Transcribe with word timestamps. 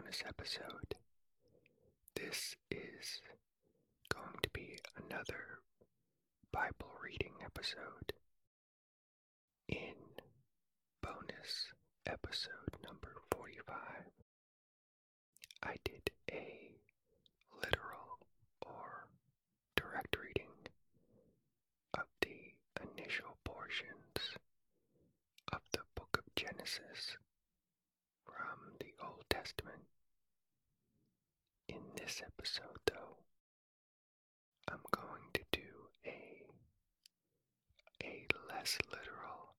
bonus 0.00 0.22
episode. 0.26 0.94
This 2.14 2.56
is 2.70 3.20
going 4.08 4.36
to 4.42 4.50
be 4.50 4.78
another 4.96 5.60
Bible 6.52 6.92
reading 7.02 7.34
episode. 7.44 8.12
In 9.68 9.94
bonus 11.02 11.66
episode 12.06 12.76
number 12.84 13.12
45, 13.32 13.76
I 15.64 15.76
did 15.84 16.10
a 16.30 16.70
literal 17.62 18.18
or 18.62 19.06
direct 19.76 20.16
reading 20.16 20.54
of 21.94 22.06
the 22.22 22.54
initial 22.96 23.36
portions 23.44 24.38
of 25.52 25.60
the 25.72 25.80
book 25.94 26.16
of 26.18 26.34
Genesis 26.34 27.18
from 28.24 28.76
the 28.78 28.92
Old 29.04 29.24
Testament. 29.28 29.82
In 31.70 31.82
this 31.94 32.20
episode, 32.26 32.80
though, 32.84 33.16
I'm 34.68 34.82
going 34.90 35.22
to 35.34 35.42
do 35.52 35.68
a 36.04 36.42
a 38.02 38.26
less 38.48 38.76
literal 38.90 39.54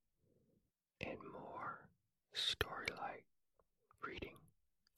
and 0.99 1.17
more 1.31 1.87
story-like 2.34 3.23
reading 4.05 4.35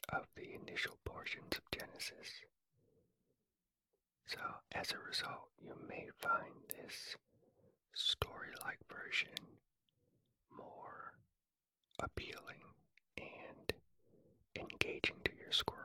of 0.09 0.25
the 0.35 0.55
initial 0.55 0.97
portions 1.05 1.53
of 1.55 1.61
Genesis. 1.71 2.29
So, 4.25 4.39
as 4.71 4.91
a 4.91 4.97
result, 5.07 5.49
you 5.61 5.75
may 5.87 6.09
find 6.19 6.55
this 6.69 7.15
story-like 7.93 8.79
version 8.91 9.59
more 10.57 11.13
appealing 11.99 12.73
and 13.19 13.71
engaging 14.55 15.17
to 15.25 15.31
your 15.39 15.51
squirrels. 15.51 15.82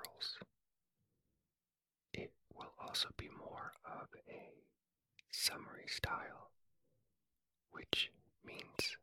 Also 2.88 3.08
be 3.18 3.28
more 3.38 3.72
of 3.84 4.08
a 4.30 4.48
summary 5.30 5.86
style, 5.88 6.50
which 7.70 8.10
means 8.42 8.96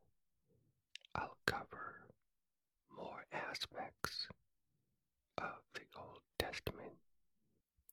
I'll 1.14 1.38
cover 1.45 2.08
more 2.97 3.25
aspects 3.31 4.28
of 5.38 5.61
the 5.75 5.81
Old 5.95 6.22
Testament 6.39 6.97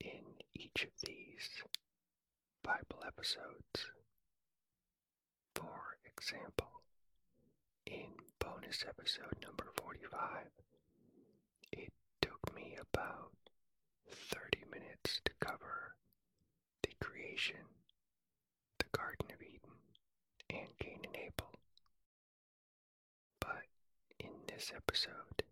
in 0.01 0.25
each 0.55 0.85
of 0.85 0.91
these 1.05 1.51
Bible 2.63 3.05
episodes. 3.07 3.91
For 5.55 5.99
example, 6.07 6.81
in 7.85 8.09
bonus 8.39 8.83
episode 8.89 9.37
number 9.43 9.67
45, 9.77 10.47
it 11.73 11.93
took 12.23 12.55
me 12.55 12.79
about 12.81 13.33
30 14.11 14.65
minutes 14.71 15.21
to 15.25 15.33
cover 15.41 15.95
the 16.83 16.91
creation, 17.01 17.57
the 18.79 18.87
Garden 18.93 19.29
of 19.33 19.41
Eden, 19.43 19.77
and 20.51 20.69
Cain 20.79 21.01
and 21.05 21.17
Abel. 21.17 21.53
But 23.41 23.65
in 24.19 24.31
this 24.49 24.73
episode, 24.75 25.43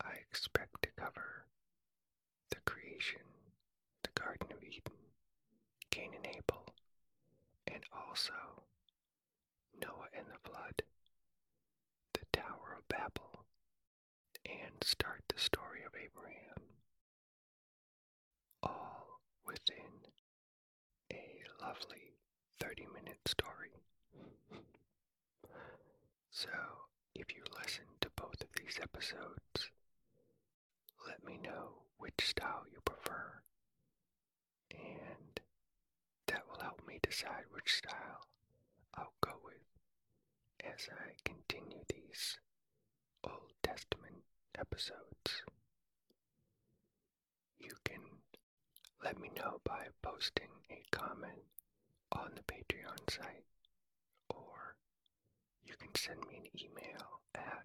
I 0.00 0.12
expect 0.14 0.82
to 0.82 0.88
cover 0.96 1.46
the 2.50 2.56
creation, 2.64 3.22
the 4.02 4.10
Garden 4.20 4.48
of 4.52 4.62
Eden, 4.62 4.98
Cain 5.90 6.10
and 6.14 6.26
Abel, 6.26 6.74
and 7.66 7.82
also 7.92 8.32
Noah 9.80 10.08
and 10.12 10.26
the 10.26 10.48
flood, 10.48 10.82
the 12.14 12.24
Tower 12.32 12.76
of 12.78 12.88
Babel, 12.88 13.44
and 14.46 14.82
start 14.82 15.22
the 15.28 15.38
story 15.40 15.82
of 15.84 15.92
Abraham. 15.94 16.71
All 18.62 19.20
within 19.46 20.06
a 21.12 21.42
lovely 21.60 22.14
30 22.60 22.86
minute 22.94 23.18
story. 23.26 23.70
So, 26.30 26.48
if 27.14 27.34
you 27.34 27.42
listen 27.62 27.84
to 28.00 28.10
both 28.16 28.40
of 28.40 28.48
these 28.56 28.78
episodes, 28.82 29.70
let 31.06 31.24
me 31.24 31.38
know 31.42 31.82
which 31.98 32.20
style 32.24 32.64
you 32.72 32.80
prefer, 32.84 33.42
and 34.70 35.40
that 36.26 36.42
will 36.48 36.60
help 36.60 36.80
me 36.86 36.98
decide 37.02 37.44
which 37.50 37.74
style 37.76 38.26
I'll 38.94 39.14
go 39.20 39.32
with 39.44 39.62
as 40.64 40.88
I 40.90 41.12
continue 41.24 41.82
these 41.88 42.38
Old 43.24 43.52
Testament 43.62 44.22
episodes. 44.58 45.42
You 47.58 47.74
can 47.84 48.00
let 49.04 49.18
me 49.20 49.30
know 49.36 49.60
by 49.64 49.86
posting 50.02 50.48
a 50.70 50.82
comment 50.90 51.42
on 52.12 52.30
the 52.36 52.42
Patreon 52.42 53.10
site, 53.10 53.44
or 54.30 54.76
you 55.64 55.74
can 55.78 55.94
send 55.94 56.20
me 56.28 56.36
an 56.36 56.60
email 56.60 57.20
at 57.34 57.64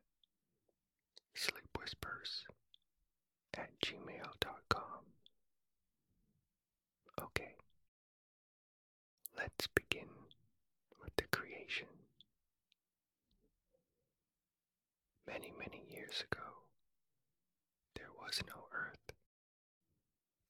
sleepwhispers 1.36 2.44
at 3.56 3.70
gmail.com. 3.82 5.04
Okay, 7.22 7.54
let's 9.38 9.68
begin 9.68 10.08
with 11.02 11.16
the 11.18 11.24
creation. 11.32 11.88
Many, 15.28 15.52
many 15.58 15.84
years 15.90 16.24
ago, 16.32 16.44
there 17.96 18.12
was 18.20 18.42
no 18.48 18.68
earth. 18.72 19.12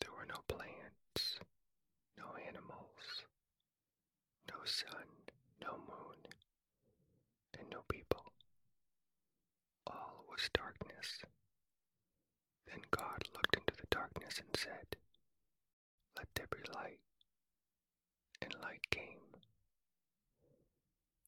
There 0.02 0.12
were 0.12 0.26
no 0.28 0.40
plants, 0.48 1.40
no 2.18 2.26
animals, 2.48 3.24
no 4.50 4.56
sun, 4.68 5.08
no 5.62 5.72
moon, 5.88 6.20
and 7.60 7.70
no 7.70 7.82
people. 7.90 8.24
All 9.88 10.26
was 10.30 10.50
darkness. 10.54 11.24
Then 12.68 12.82
God 12.92 13.24
looked 13.34 13.56
into 13.56 13.74
the 13.76 13.88
darkness 13.90 14.40
and 14.40 14.56
said, 14.56 14.98
Let 16.18 16.28
there 16.36 16.48
be 16.52 16.60
light. 16.76 17.00
And 18.42 18.54
light 18.62 18.86
came. 18.92 19.24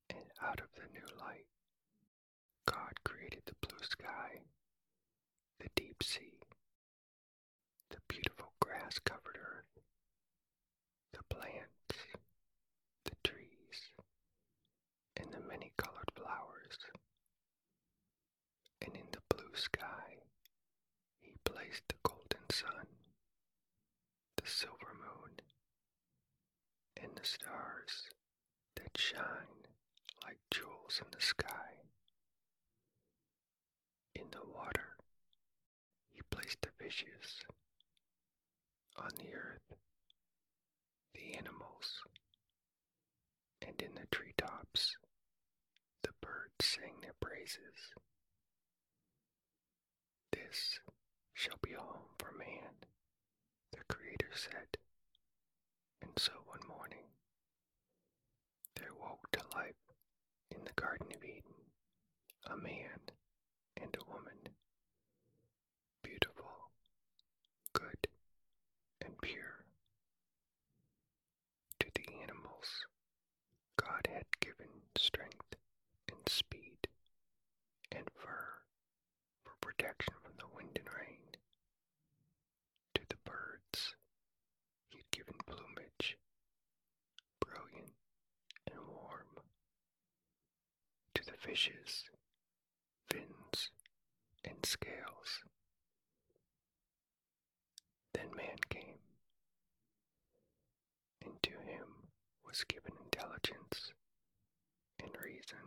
And 0.09 0.25
out 0.41 0.59
of 0.59 0.67
the 0.75 0.87
new 0.93 1.07
light, 1.19 1.45
God 2.65 2.93
created 3.03 3.43
the 3.45 3.55
blue 3.67 3.83
sky, 3.83 4.41
the 5.59 5.69
deep 5.75 6.01
sea, 6.03 6.39
the 7.89 7.97
beautiful 8.07 8.51
grass 8.59 8.99
covered 8.99 9.37
earth, 9.37 9.83
the 11.13 11.23
plants, 11.33 11.95
the 13.05 13.15
trees, 13.23 13.91
and 15.17 15.31
the 15.31 15.41
many 15.47 15.71
colored 15.77 16.11
flowers. 16.15 16.77
And 18.81 18.95
in 18.95 19.07
the 19.11 19.35
blue 19.35 19.53
sky, 19.55 20.23
he 21.21 21.35
placed 21.43 21.83
the 21.87 21.95
golden 22.03 22.49
sun, 22.51 22.87
the 24.37 24.47
silver 24.49 24.93
moon, 24.99 25.39
and 27.01 27.08
the 27.19 27.27
stars 27.27 28.07
that 28.75 28.97
shine 28.97 29.67
like 30.23 30.37
jewels 30.51 31.01
in 31.01 31.07
the 31.11 31.21
sky. 31.21 31.83
In 34.15 34.23
the 34.31 34.45
water, 34.55 34.95
he 36.11 36.21
placed 36.29 36.61
the 36.61 36.69
fishes. 36.77 37.43
On 38.97 39.09
the 39.17 39.33
earth, 39.33 39.77
the 41.13 41.37
animals. 41.37 42.03
And 43.61 43.81
in 43.81 43.95
the 43.95 44.07
treetops, 44.11 44.95
the 46.03 46.11
birds 46.21 46.63
sang 46.65 47.01
their 47.01 47.15
praises. 47.19 47.95
This 50.31 50.79
shall 51.33 51.57
be 51.61 51.71
home 51.73 52.07
for 52.17 52.31
man, 52.37 52.85
the 53.71 53.83
Creator 53.93 54.31
said. 54.35 54.77
And 56.01 56.11
so 56.17 56.31
one 56.45 56.59
morning, 56.67 57.05
there 58.75 58.93
woke 58.99 59.29
to 59.33 59.41
life 59.55 59.75
in 60.51 60.59
the 60.65 60.68
Garden 60.79 61.07
of 61.15 61.23
Eden. 61.23 61.55
A 62.45 62.55
man 62.55 62.99
and 63.75 63.95
a 63.99 64.09
woman, 64.11 64.47
beautiful, 66.01 66.71
good, 67.73 68.07
and 69.01 69.13
pure. 69.21 69.65
To 71.79 71.87
the 71.93 72.05
animals, 72.23 72.69
God 73.77 74.07
had 74.09 74.25
given 74.39 74.67
strength 74.97 75.55
and 76.09 76.29
speed 76.29 76.87
and 77.91 78.05
fur 78.15 78.47
for 79.43 79.53
protection 79.61 80.13
from 80.23 80.33
the 80.37 80.47
wind 80.55 80.77
and 80.77 80.87
rain. 80.97 81.35
To 82.95 83.01
the 83.09 83.17
birds, 83.25 83.95
he 84.89 84.97
had 84.97 85.11
given 85.11 85.35
plumage, 85.45 86.17
brilliant 87.39 87.91
and 88.71 88.79
warm. 88.87 89.27
To 91.15 91.25
the 91.25 91.37
fishes, 91.49 92.03
fins 93.09 93.71
and 94.45 94.63
scales. 94.63 95.41
Then 98.13 98.29
man 98.37 98.57
came, 98.69 99.01
and 101.25 101.33
to 101.41 101.49
him 101.49 101.87
was 102.45 102.63
given 102.65 102.91
intelligence 103.03 103.93
and 105.01 105.09
reason 105.23 105.65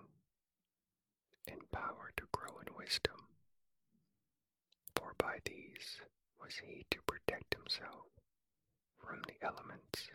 and 1.49 1.69
power 1.73 2.13
to 2.17 2.25
grow 2.31 2.61
in 2.65 2.73
wisdom. 2.79 3.19
For 4.95 5.15
by 5.19 5.39
these 5.45 6.01
was 6.41 6.55
he 6.65 6.87
to 6.93 6.99
protect 7.09 7.55
himself 7.55 8.07
from 9.05 9.21
the 9.27 9.45
elements 9.45 10.11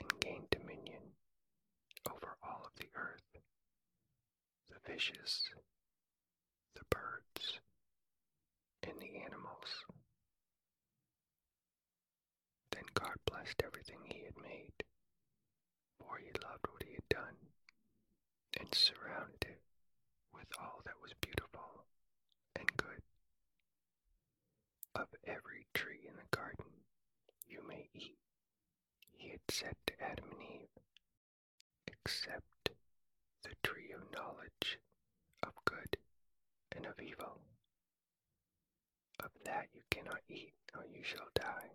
and 0.00 0.20
gain 0.20 0.46
dominion 0.50 1.02
over 2.10 2.38
all 2.42 2.62
of 2.64 2.72
the 2.78 2.88
earth, 2.94 3.42
the 4.70 4.80
fishes, 4.92 5.42
the 6.74 6.84
birds, 6.90 7.60
and 8.82 8.98
the 9.00 9.22
animals. 9.24 9.84
Then 12.72 12.84
God 12.94 13.16
blessed 13.26 13.62
everything 13.64 13.98
he 14.04 14.24
had 14.24 14.36
made, 14.40 14.84
for 15.98 16.16
he 16.18 16.30
loved 16.42 16.66
what 16.70 16.82
he 16.84 16.94
had 16.94 17.08
done, 17.08 17.36
and 18.58 18.74
surrounded 18.74 19.42
it 19.42 19.60
with 20.32 20.46
all 20.60 20.80
that 20.84 21.00
was 21.02 21.12
beautiful 21.20 21.84
and 22.56 22.70
good. 22.76 23.02
Of 24.94 25.08
every 25.26 25.66
tree 25.74 26.06
in 26.08 26.14
the 26.16 26.36
garden 26.36 26.66
you 27.48 27.62
may 27.66 27.88
eat, 27.94 28.18
he 29.16 29.30
had 29.30 29.40
said 29.48 29.76
to 29.86 29.92
Adam 30.02 30.26
and 30.32 30.42
Eve, 30.42 30.82
except 31.86 32.44
the 33.50 33.68
tree 33.68 33.90
of 33.90 34.06
knowledge 34.14 34.78
of 35.42 35.50
good 35.64 35.96
and 36.76 36.86
of 36.86 36.94
evil. 37.02 37.40
Of 39.18 39.30
that 39.44 39.66
you 39.74 39.82
cannot 39.90 40.22
eat, 40.28 40.54
or 40.74 40.86
you 40.86 41.02
shall 41.02 41.26
die. 41.34 41.74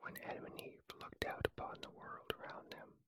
When 0.00 0.12
Adam 0.28 0.44
and 0.44 0.60
Eve 0.60 0.84
looked 1.00 1.24
out 1.24 1.46
upon 1.46 1.78
the 1.80 1.90
world 1.90 2.30
around 2.36 2.70
them, 2.70 3.00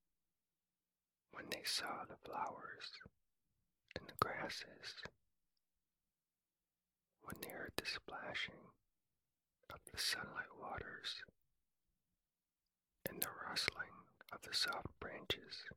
when 1.32 1.44
they 1.50 1.62
saw 1.64 2.08
the 2.08 2.16
flowers 2.24 2.96
and 3.94 4.08
the 4.08 4.16
grasses, 4.18 4.96
when 7.22 7.36
they 7.42 7.50
heard 7.50 7.76
the 7.76 7.84
splashing 7.84 8.72
of 9.68 9.80
the 9.92 9.98
sunlight 10.00 10.56
waters 10.58 11.20
and 13.08 13.20
the 13.20 13.28
rustling 13.46 13.92
of 14.32 14.40
the 14.42 14.54
soft 14.56 14.88
branches, 14.98 15.68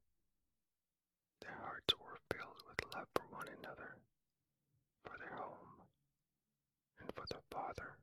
their 1.41 1.57
hearts 1.65 1.93
were 1.99 2.19
filled 2.33 2.61
with 2.67 2.93
love 2.95 3.07
for 3.15 3.25
one 3.29 3.47
another, 3.59 3.97
for 5.03 5.17
their 5.19 5.35
home, 5.35 5.87
and 6.99 7.09
for 7.15 7.25
the 7.27 7.41
Father 7.51 7.97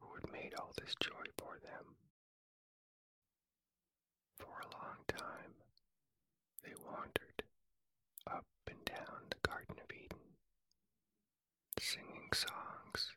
who 0.00 0.14
had 0.14 0.30
made 0.32 0.54
all 0.54 0.72
this 0.78 0.94
joy 1.00 1.24
for 1.38 1.58
them. 1.62 1.96
For 4.38 4.60
a 4.60 4.72
long 4.76 4.98
time 5.08 5.54
they 6.62 6.74
wandered 6.84 7.42
up 8.26 8.46
and 8.68 8.84
down 8.84 9.28
the 9.30 9.48
Garden 9.48 9.76
of 9.82 9.90
Eden, 9.94 10.36
singing 11.80 12.28
songs 12.32 13.12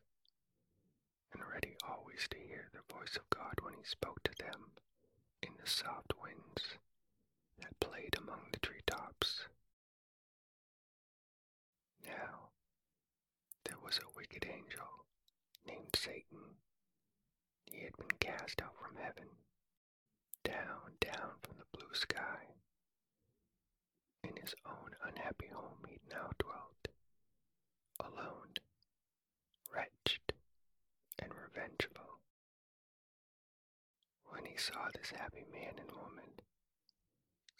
and 1.32 1.42
ready 1.52 1.76
always 1.88 2.26
to 2.30 2.38
hear 2.38 2.68
the 2.72 2.94
voice 2.94 3.16
of 3.16 3.28
God 3.30 3.54
when 3.62 3.74
He 3.74 3.84
spoke 3.84 4.22
to 4.24 4.32
them 4.38 4.72
in 5.42 5.50
the 5.62 5.68
soft 5.68 6.12
winds 6.22 6.78
that 7.60 7.78
played 7.80 8.16
among 8.16 8.48
the 8.52 8.60
treetops. 8.60 9.48
Now, 12.08 12.48
there 13.64 13.78
was 13.84 13.98
a 13.98 14.10
wicked 14.16 14.46
angel 14.46 15.04
named 15.66 15.94
Satan. 15.94 16.56
He 17.66 17.80
had 17.84 17.96
been 17.96 18.16
cast 18.18 18.62
out 18.62 18.74
from 18.80 18.96
heaven, 18.96 19.28
down, 20.42 20.96
down 21.00 21.32
from 21.42 21.58
the 21.58 21.66
blue 21.78 21.92
sky. 21.92 22.46
In 24.24 24.36
his 24.36 24.54
own 24.66 24.96
unhappy 25.04 25.48
home 25.48 25.84
he 25.88 25.98
now 26.10 26.30
dwelt, 26.38 26.88
alone, 28.00 28.54
wretched, 29.72 30.32
and 31.18 31.32
revengeful. 31.34 32.20
When 34.26 34.44
he 34.46 34.56
saw 34.56 34.88
this 34.94 35.10
happy 35.10 35.44
man 35.52 35.78
and 35.78 35.90
woman, 35.92 36.40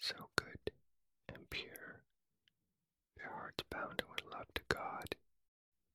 so 0.00 0.30
good 0.36 0.70
and 1.28 1.48
pure, 1.50 1.97
their 3.28 3.36
hearts 3.36 3.64
bounding 3.70 4.06
with 4.10 4.24
love 4.32 4.46
to 4.54 4.62
God 4.68 5.14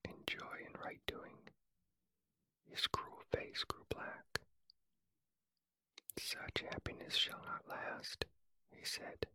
and 0.06 0.13
joy 0.27 0.57
in 0.65 0.74
right 0.83 1.00
doing, 1.07 1.38
his 2.69 2.85
cruel 2.88 3.21
face 3.33 3.63
grew 3.68 3.83
black. 3.89 4.39
Such 6.19 6.63
happiness 6.69 7.15
shall 7.15 7.41
not 7.45 7.68
last, 7.68 8.25
he 8.71 8.85
said. 8.85 9.25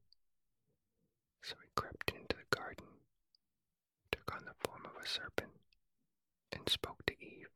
So 1.42 1.54
he 1.62 1.70
crept 1.74 2.10
into 2.10 2.36
the 2.36 2.56
garden, 2.56 2.86
took 4.12 4.32
on 4.34 4.44
the 4.44 4.54
form 4.68 4.82
of 4.84 5.02
a 5.02 5.06
serpent, 5.08 5.52
and 6.52 6.68
spoke 6.68 7.04
to 7.06 7.14
Eve. 7.20 7.48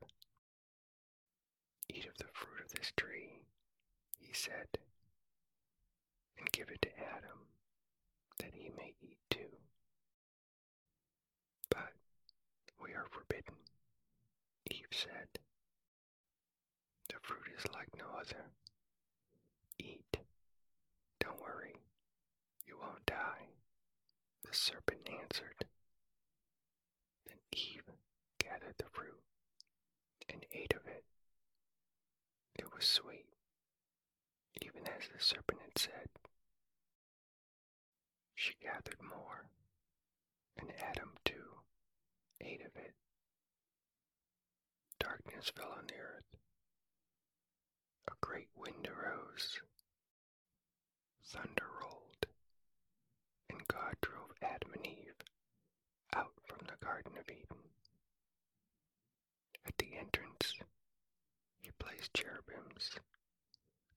Eat 1.88 2.06
of 2.06 2.16
the 2.18 2.32
fruit 2.32 2.64
of 2.64 2.72
this 2.72 2.92
tree, 2.96 3.42
he 4.18 4.32
said, 4.32 4.78
and 6.38 6.50
give 6.52 6.68
it 6.70 6.82
to 6.82 6.98
Adam, 6.98 7.46
that 8.38 8.54
he 8.54 8.70
may 8.76 8.94
eat 9.02 9.18
too. 9.30 9.50
But 11.70 11.92
we 12.82 12.92
are 12.92 13.06
forbidden, 13.10 13.54
Eve 14.70 14.86
said. 14.90 15.28
The 17.08 17.16
fruit 17.22 17.48
is 17.56 17.64
like 17.74 17.81
no 17.98 18.04
other. 18.18 18.44
Eat. 19.78 20.18
Don't 21.20 21.40
worry, 21.40 21.74
you 22.66 22.76
won't 22.80 23.06
die. 23.06 23.48
The 24.42 24.54
serpent 24.54 25.08
answered. 25.08 25.66
Then 27.26 27.38
Eve 27.52 27.90
gathered 28.38 28.74
the 28.78 28.90
fruit 28.92 29.22
and 30.28 30.44
ate 30.52 30.74
of 30.74 30.86
it. 30.86 31.04
It 32.58 32.72
was 32.74 32.86
sweet, 32.86 33.26
even 34.60 34.82
as 34.86 35.08
the 35.08 35.22
serpent 35.22 35.60
had 35.62 35.78
said. 35.78 36.08
She 38.34 38.54
gathered 38.62 39.00
more, 39.02 39.46
and 40.58 40.72
Adam 40.80 41.12
too 41.24 41.60
ate 42.40 42.60
of 42.62 42.74
it. 42.76 42.94
Darkness 44.98 45.50
fell 45.54 45.72
on 45.78 45.86
the 45.86 45.94
earth. 45.94 46.31
A 48.12 48.14
great 48.20 48.48
wind 48.54 48.86
arose. 48.86 49.58
Thunder 51.24 51.66
rolled, 51.80 52.26
and 53.48 53.66
God 53.66 53.96
drove 54.02 54.34
Adam 54.42 54.72
and 54.74 54.86
Eve 54.86 55.16
out 56.14 56.34
from 56.46 56.58
the 56.66 56.76
Garden 56.84 57.16
of 57.18 57.30
Eden. 57.30 57.70
At 59.64 59.78
the 59.78 59.96
entrance, 59.96 60.52
he 61.62 61.70
placed 61.78 62.12
cherubims 62.12 62.90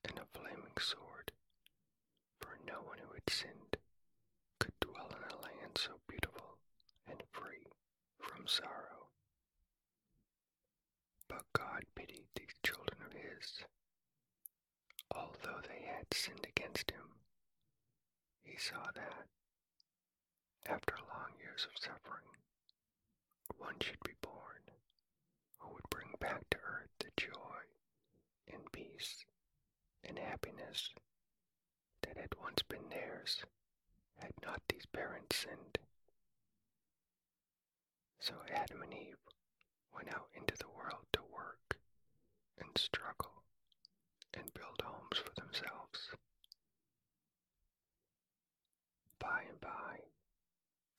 and 0.06 0.18
a 0.18 0.26
flaming 0.38 0.78
sword, 0.80 1.34
for 2.40 2.58
no 2.66 2.82
one 2.84 3.00
who 3.00 3.14
had 3.14 3.30
sinned 3.30 3.76
could 4.60 4.80
dwell 4.80 5.10
in 5.10 5.24
a 5.30 5.42
land 5.42 5.78
so 5.78 6.00
beautiful 6.08 6.58
and 7.08 7.22
free 7.32 7.68
from 8.20 8.48
sorrow. 8.48 9.10
But 11.28 11.44
God 11.54 11.84
pitied 11.96 12.28
these 12.36 12.56
children 12.64 13.02
of 13.06 13.14
His. 13.14 13.66
Sinned 16.16 16.48
against 16.48 16.92
Him, 16.92 17.10
He 18.42 18.56
saw 18.58 18.90
that, 18.96 19.28
after 20.66 20.96
long 21.10 21.38
years 21.38 21.68
of 21.70 21.78
suffering, 21.78 22.24
one 23.58 23.76
should 23.82 24.00
be 24.06 24.14
born 24.22 24.62
who 25.60 25.74
would 25.74 25.90
bring 25.90 26.08
back 26.22 26.50
to 26.52 26.58
earth 26.64 26.90
the 27.00 27.12
joy 27.18 27.64
and 28.48 28.72
peace 28.72 29.26
and 30.06 30.18
happiness 30.18 30.94
that 32.02 32.16
had 32.18 32.34
once 32.42 32.62
been 32.64 32.88
theirs 32.90 33.44
had 34.18 34.32
not 34.42 34.62
these 34.70 34.86
parents 34.86 35.36
sinned. 35.36 35.80
So 38.22 38.36
Adam 38.54 38.82
and 38.84 38.94
Eve 38.94 39.18
went 39.94 40.16
out 40.16 40.30
into 40.34 40.56
the 40.58 40.70
world 40.70 41.06
to 41.12 41.22
work 41.30 41.78
and 42.58 42.70
struggle 42.78 43.44
and 44.38 44.54
build 44.54 44.82
homes 44.84 45.18
for 45.18 45.34
themselves. 45.42 46.10
By 49.20 49.44
and 49.50 49.60
by, 49.62 50.00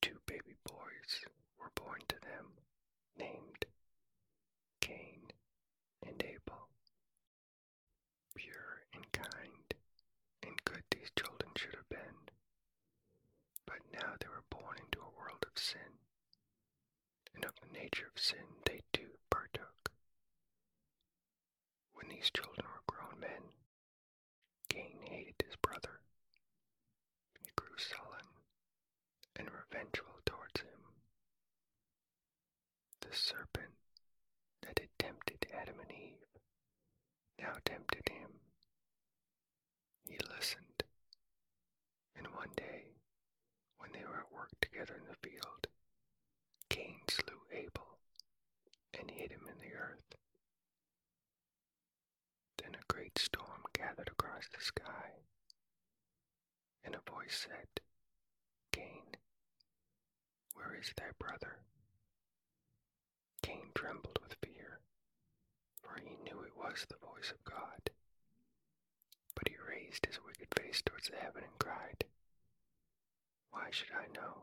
two 0.02 0.18
baby 0.26 0.56
boys 0.64 1.24
were 1.58 1.70
born 1.74 2.00
to 2.08 2.16
them, 2.20 2.46
named 3.18 3.64
Cain 4.80 5.20
and 6.06 6.22
Abel. 6.22 6.68
Pure 8.34 8.82
and 8.94 9.10
kind 9.12 9.74
and 10.42 10.64
good 10.64 10.82
these 10.90 11.10
children 11.16 11.50
should 11.56 11.74
have 11.74 11.88
been, 11.88 12.18
but 13.66 13.78
now 13.92 14.14
they 14.20 14.28
were 14.28 14.44
born 14.50 14.76
into 14.78 15.00
a 15.00 15.16
world 15.18 15.44
of 15.46 15.58
sin, 15.60 16.00
and 17.34 17.44
of 17.44 17.52
the 17.60 17.78
nature 17.78 18.06
of 18.14 18.20
sin 18.22 18.46
they 18.64 18.80
too 18.92 19.18
partook. 19.30 19.90
When 21.94 22.08
these 22.08 22.30
children 22.30 22.66
were 22.68 22.82
men, 23.20 23.42
Cain 24.68 24.98
hated 25.04 25.34
his 25.44 25.56
brother. 25.56 26.00
He 27.40 27.50
grew 27.56 27.76
sullen 27.76 28.26
and 29.36 29.48
revengeful 29.50 30.20
towards 30.24 30.60
him. 30.60 30.80
The 33.00 33.14
serpent 33.16 33.74
that 34.62 34.78
had 34.78 34.88
tempted 34.98 35.46
Adam 35.52 35.80
and 35.80 35.90
Eve 35.92 36.26
now 37.38 37.54
tempted 37.64 38.08
him. 38.08 38.30
He 40.04 40.18
listened, 40.36 40.82
and 42.16 42.26
one 42.34 42.50
day, 42.56 42.94
when 43.78 43.90
they 43.92 44.04
were 44.04 44.20
at 44.20 44.32
work 44.32 44.50
together 44.60 44.94
in 44.96 45.06
the 45.06 45.28
field, 45.28 45.66
Cain 46.68 47.00
slew 47.08 47.40
Abel 47.52 47.98
and 48.98 49.10
hid 49.10 49.30
him 49.32 49.46
in 49.48 49.58
the 49.60 49.74
earth. 49.74 50.14
Then 52.58 52.74
a 52.74 52.92
great 52.92 53.18
storm 53.18 53.62
gathered 53.72 54.10
across 54.36 54.48
the 54.52 54.64
sky, 54.64 55.08
and 56.84 56.94
a 56.94 57.10
voice 57.10 57.46
said, 57.48 57.80
Cain, 58.70 59.16
where 60.52 60.76
is 60.78 60.92
thy 60.96 61.08
brother? 61.18 61.60
Cain 63.42 63.70
trembled 63.74 64.18
with 64.22 64.36
fear, 64.44 64.80
for 65.82 65.98
he 65.98 66.16
knew 66.22 66.42
it 66.42 66.56
was 66.56 66.84
the 66.88 67.06
voice 67.06 67.32
of 67.32 67.44
God. 67.44 67.88
But 69.34 69.48
he 69.48 69.56
raised 69.56 70.04
his 70.04 70.18
wicked 70.22 70.48
face 70.54 70.82
towards 70.84 71.08
the 71.08 71.16
heaven 71.16 71.42
and 71.42 71.58
cried, 71.58 72.04
Why 73.52 73.68
should 73.70 73.92
I 73.96 74.12
know? 74.12 74.42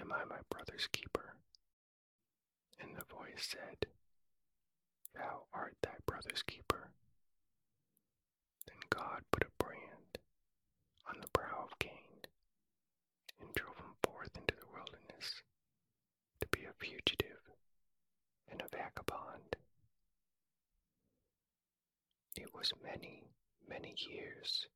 Am 0.00 0.12
I 0.12 0.24
my 0.24 0.42
brother's 0.50 0.88
keeper? 0.88 1.34
And 2.80 2.96
the 2.96 3.14
voice 3.14 3.46
said, 3.48 3.86
Thou 5.14 5.44
art 5.54 5.76
thy 5.82 5.94
brother's 6.04 6.42
keeper. 6.42 6.90
Then 8.66 8.76
God 8.90 9.22
put 9.30 9.44
a 9.44 9.62
brand 9.64 10.18
on 11.08 11.20
the 11.20 11.28
brow 11.32 11.64
of 11.64 11.78
Cain 11.78 12.24
and 13.40 13.54
drove 13.54 13.76
him 13.78 13.94
forth 14.02 14.36
into 14.36 14.54
the 14.54 14.66
wilderness 14.72 15.42
to 16.40 16.46
be 16.48 16.64
a 16.64 16.72
fugitive 16.72 17.40
and 18.50 18.60
a 18.62 18.68
vagabond. 18.68 19.56
It 22.36 22.52
was 22.54 22.72
many, 22.82 23.24
many 23.68 23.94
years 23.98 24.66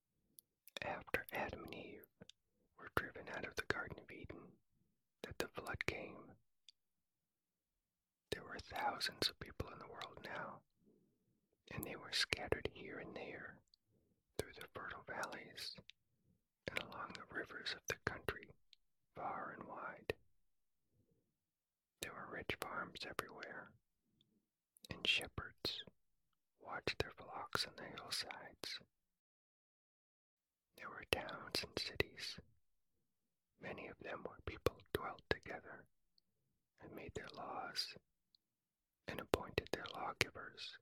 after 0.82 1.26
Adam 1.32 1.64
and 1.64 1.74
Eve 1.74 2.06
were 2.78 2.90
driven 2.96 3.28
out 3.36 3.44
of 3.44 3.56
the 3.56 3.62
Garden 3.72 3.98
of 3.98 4.10
Eden 4.10 4.56
that 5.22 5.38
the 5.38 5.48
flood 5.48 5.84
came. 5.86 6.34
There 8.30 8.42
were 8.44 8.58
thousands 8.58 9.28
of 9.28 9.38
people 9.40 9.68
in 9.72 9.78
the 9.78 9.92
world 9.92 10.18
now, 10.24 10.60
and 11.74 11.84
they 11.84 11.96
were 11.96 12.12
scattered 12.12 12.68
here 12.72 12.98
and 12.98 13.14
there 13.14 13.56
fertile 14.74 15.04
valleys 15.06 15.76
and 16.70 16.78
along 16.82 17.12
the 17.14 17.34
rivers 17.34 17.74
of 17.74 17.82
the 17.88 17.96
country, 18.10 18.48
far 19.14 19.54
and 19.56 19.66
wide. 19.68 20.12
There 22.00 22.12
were 22.12 22.34
rich 22.36 22.56
farms 22.60 23.00
everywhere, 23.08 23.70
and 24.90 25.06
shepherds 25.06 25.84
watched 26.60 26.98
their 26.98 27.12
flocks 27.16 27.66
on 27.66 27.74
the 27.76 27.84
hillsides. 27.96 28.78
There 30.76 30.88
were 30.88 31.04
towns 31.10 31.62
and 31.62 31.78
cities, 31.78 32.38
many 33.62 33.88
of 33.88 33.98
them 34.00 34.20
where 34.24 34.40
people 34.46 34.76
dwelt 34.92 35.22
together 35.28 35.84
and 36.82 36.94
made 36.94 37.12
their 37.14 37.28
laws 37.36 37.94
and 39.08 39.20
appointed 39.20 39.68
their 39.72 39.86
lawgivers. 39.94 40.78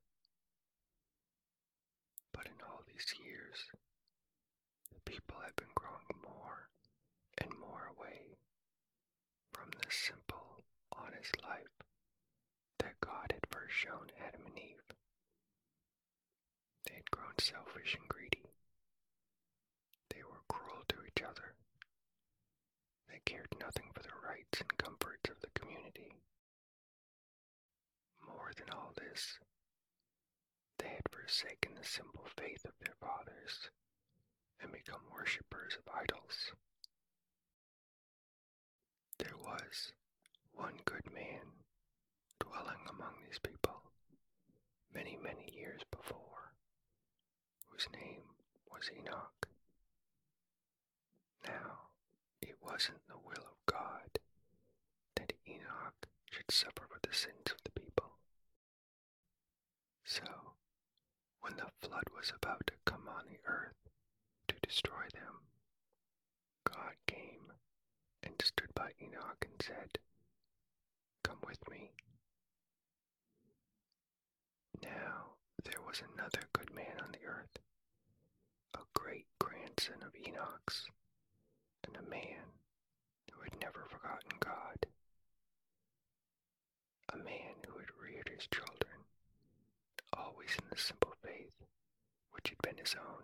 But 2.39 2.47
in 2.55 2.63
all 2.71 2.83
these 2.87 3.13
years, 3.19 3.67
the 4.95 5.01
people 5.03 5.35
have 5.43 5.57
been 5.57 5.75
growing 5.75 6.07
more 6.23 6.69
and 7.37 7.51
more 7.59 7.91
away 7.91 8.39
from 9.51 9.67
the 9.71 9.91
simple, 9.91 10.63
honest 10.95 11.35
life 11.43 11.75
that 12.79 12.95
God 13.01 13.33
had 13.35 13.43
first 13.51 13.73
shown 13.75 14.07
Adam 14.25 14.45
and 14.47 14.57
Eve. 14.57 14.87
They 16.87 16.95
had 16.95 17.11
grown 17.11 17.35
selfish 17.39 17.97
and 17.99 18.07
greedy. 18.07 18.47
They 20.09 20.23
were 20.23 20.47
cruel 20.47 20.85
to 20.87 21.03
each 21.03 21.21
other. 21.21 21.55
They 23.09 23.19
cared 23.25 23.51
nothing 23.59 23.91
for 23.93 24.01
the 24.01 24.15
rights 24.23 24.61
and 24.61 24.77
comforts 24.77 25.29
of 25.29 25.41
the 25.41 25.59
community. 25.59 26.15
More 28.25 28.53
than 28.55 28.69
all 28.71 28.93
this, 28.95 29.39
they 30.79 30.89
had 30.89 31.07
forsaken 31.11 31.75
the 31.75 31.85
simple 31.87 32.25
faith 32.37 32.65
of 32.65 32.73
their 32.79 32.95
fathers 32.99 33.69
and 34.61 34.71
become 34.71 35.01
worshippers 35.13 35.77
of 35.77 35.93
idols. 35.93 36.51
There 39.19 39.37
was 39.37 39.93
one 40.53 40.79
good 40.85 41.11
man 41.13 41.63
dwelling 42.39 42.83
among 42.89 43.13
these 43.25 43.39
people 43.39 43.81
many, 44.93 45.17
many 45.21 45.51
years 45.55 45.81
before, 45.91 46.53
whose 47.67 47.87
name 47.93 48.23
was 48.71 48.89
Enoch. 48.97 49.47
Now, 51.45 51.89
it 52.41 52.55
wasn't 52.61 53.05
the 53.07 53.17
will 53.17 53.43
of 53.45 53.65
God 53.65 54.19
that 55.15 55.33
Enoch 55.47 56.07
should 56.31 56.51
suffer 56.51 56.87
for 56.89 56.99
the 57.01 57.13
sins 57.15 57.51
of 57.51 57.57
the 57.63 57.71
people. 57.71 58.11
So, 60.05 60.23
when 61.49 61.57
the 61.57 61.87
flood 61.87 62.03
was 62.15 62.31
about 62.35 62.61
to 62.67 62.73
come 62.85 63.07
on 63.07 63.23
the 63.27 63.39
earth 63.49 63.89
to 64.47 64.55
destroy 64.61 65.05
them, 65.13 65.41
God 66.63 66.93
came 67.07 67.53
and 68.21 68.35
stood 68.43 68.69
by 68.75 68.91
Enoch 69.01 69.41
and 69.41 69.59
said, 69.59 69.97
Come 71.23 71.39
with 71.47 71.57
me. 71.71 71.89
Now 74.83 75.37
there 75.63 75.81
was 75.87 76.03
another 76.13 76.45
good 76.53 76.71
man 76.75 77.01
on 77.01 77.13
the 77.13 77.25
earth, 77.27 77.57
a 78.75 78.85
great 78.93 79.25
grandson 79.39 80.03
of 80.05 80.13
Enoch's, 80.27 80.85
and 81.87 81.95
a 81.97 82.09
man 82.09 82.45
who 83.33 83.41
had 83.41 83.59
never 83.59 83.87
forgotten 83.89 84.37
God, 84.39 84.85
a 87.11 87.17
man 87.17 87.57
who 87.67 87.79
had 87.79 87.89
reared 87.99 88.29
his 88.29 88.47
children, 88.53 88.88
always 90.19 90.51
in 90.59 90.65
the 90.69 90.77
simple 90.77 91.13
faith 91.23 91.55
which 92.31 92.49
had 92.49 92.57
been 92.61 92.77
his 92.77 92.95
own. 92.95 93.23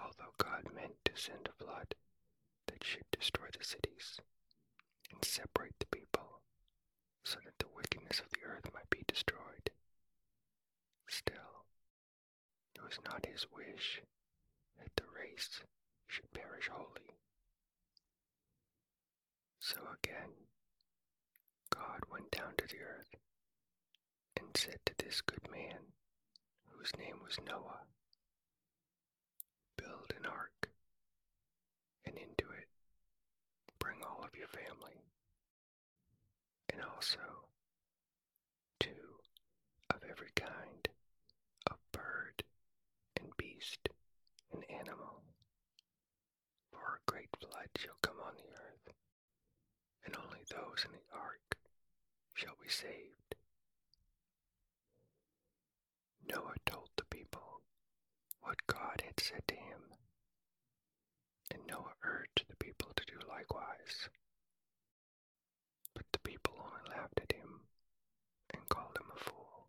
Although 0.00 0.34
God 0.38 0.72
meant 0.74 0.96
to 1.04 1.12
send 1.16 1.48
a 1.48 1.64
flood 1.64 1.94
that 2.66 2.82
should 2.84 3.06
destroy 3.12 3.48
the 3.52 3.64
cities 3.64 4.18
and 5.12 5.24
separate 5.24 5.74
the 5.78 5.86
people 5.86 6.40
so 7.24 7.36
that 7.44 7.58
the 7.58 7.70
wickedness 7.74 8.20
of 8.20 8.30
the 8.30 8.44
earth 8.46 8.72
might 8.72 8.90
be 8.90 9.04
destroyed, 9.06 9.70
still, 11.08 11.66
it 12.74 12.82
was 12.82 12.98
not 13.04 13.26
his 13.26 13.46
wish 13.54 14.02
that 14.78 14.90
the 14.96 15.08
race 15.14 15.60
should 16.08 16.32
perish 16.32 16.68
wholly. 16.70 17.14
So 19.60 19.76
again, 20.02 20.30
God 21.70 22.00
went 22.10 22.30
down 22.30 22.54
to 22.58 22.66
the 22.66 22.80
earth 22.80 23.14
said 24.56 24.78
to 24.86 24.94
this 24.98 25.20
good 25.22 25.50
man, 25.50 25.78
whose 26.68 26.92
name 26.98 27.16
was 27.24 27.38
Noah, 27.46 27.82
Build 29.76 30.12
an 30.18 30.26
ark, 30.26 30.68
and 32.04 32.16
into 32.16 32.50
it 32.52 32.68
bring 33.78 33.98
all 34.02 34.22
of 34.24 34.36
your 34.36 34.48
family, 34.48 35.02
and 36.72 36.82
also 36.82 37.18
two 38.80 39.18
of 39.90 40.02
every 40.08 40.30
kind 40.36 40.88
of 41.70 41.76
bird 41.92 42.42
and 43.16 43.36
beast 43.36 43.88
and 44.52 44.64
animal. 44.70 45.22
For 46.70 47.00
a 47.00 47.10
great 47.10 47.30
flood 47.40 47.68
shall 47.78 47.96
come 48.02 48.18
on 48.24 48.34
the 48.36 48.52
earth, 48.54 48.94
and 50.04 50.16
only 50.16 50.40
those 50.50 50.84
in 50.84 50.92
the 50.92 51.16
ark 51.16 51.56
shall 52.34 52.56
be 52.62 52.68
saved. 52.68 53.21
Noah 56.34 56.54
told 56.64 56.88
the 56.96 57.04
people 57.04 57.60
what 58.40 58.66
God 58.66 59.02
had 59.04 59.20
said 59.20 59.42
to 59.48 59.54
him, 59.54 59.82
and 61.50 61.60
Noah 61.66 61.92
urged 62.02 62.44
the 62.48 62.56
people 62.56 62.90
to 62.96 63.04
do 63.04 63.18
likewise. 63.28 64.08
But 65.94 66.04
the 66.12 66.18
people 66.20 66.54
only 66.58 66.88
laughed 66.96 67.20
at 67.22 67.32
him 67.32 67.60
and 68.50 68.68
called 68.70 68.96
him 68.96 69.10
a 69.14 69.18
fool. 69.18 69.68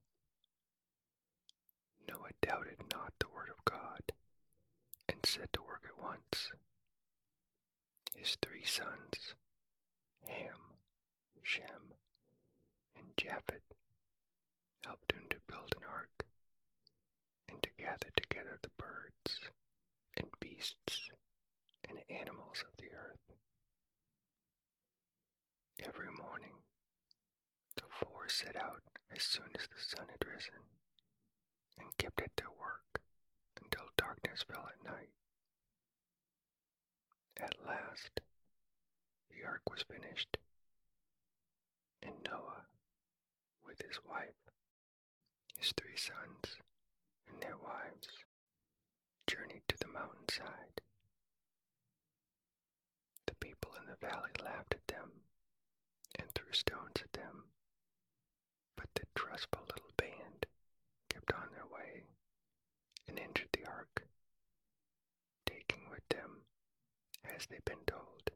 Noah 2.07 2.31
doubted 2.41 2.77
not 2.91 3.13
the 3.19 3.27
word 3.33 3.49
of 3.49 3.65
God 3.65 4.13
and 5.09 5.25
set 5.25 5.51
to 5.53 5.61
work 5.61 5.83
at 5.85 6.01
once. 6.01 6.51
His 8.15 8.37
three 8.41 8.63
sons, 8.63 9.35
Ham, 10.27 10.77
Shem, 11.41 11.93
and 12.95 13.07
Japheth, 13.17 13.73
helped 14.85 15.11
him 15.11 15.23
to 15.29 15.37
build 15.47 15.73
and 17.53 17.61
to 17.61 17.69
gather 17.77 18.09
together 18.15 18.57
the 18.61 18.73
birds 18.77 19.39
and 20.17 20.27
beasts 20.39 21.11
and 21.87 21.99
animals 22.09 22.63
of 22.67 22.75
the 22.77 22.89
earth. 22.91 23.37
Every 25.85 26.09
morning, 26.09 26.63
the 27.75 27.83
four 27.91 28.27
set 28.27 28.55
out 28.55 28.81
as 29.15 29.21
soon 29.21 29.49
as 29.53 29.67
the 29.67 29.81
sun 29.95 30.07
had 30.09 30.25
risen 30.27 30.65
and 31.79 31.95
kept 31.97 32.21
at 32.21 32.35
their 32.37 32.49
work 32.59 33.01
until 33.61 33.85
darkness 33.97 34.43
fell 34.49 34.67
at 34.67 34.83
night. 34.83 35.09
At 37.37 37.55
last, 37.65 38.21
the 39.29 39.45
ark 39.45 39.61
was 39.69 39.83
finished, 39.83 40.37
and 42.01 42.13
Noah, 42.25 42.65
with 43.65 43.81
his 43.81 43.99
wife, 44.07 44.37
his 45.57 45.73
three 45.75 45.97
sons, 45.97 46.57
and 47.33 47.41
their 47.41 47.57
wives, 47.57 48.07
journeyed 49.27 49.63
to 49.67 49.77
the 49.79 49.87
mountainside. 49.87 50.81
The 53.27 53.35
people 53.35 53.71
in 53.79 53.87
the 53.87 54.05
valley 54.07 54.31
laughed 54.43 54.73
at 54.75 54.87
them 54.87 55.09
and 56.19 56.29
threw 56.33 56.51
stones 56.51 57.01
at 57.01 57.13
them, 57.13 57.45
but 58.75 58.87
the 58.95 59.05
trustful 59.15 59.63
little 59.69 59.91
band 59.97 60.45
kept 61.09 61.33
on 61.33 61.47
their 61.53 61.65
way 61.73 62.03
and 63.07 63.19
entered 63.19 63.49
the 63.53 63.65
ark, 63.67 64.05
taking 65.45 65.83
with 65.89 66.07
them, 66.09 66.41
as 67.35 67.45
they'd 67.47 67.65
been 67.65 67.83
told, 67.87 68.29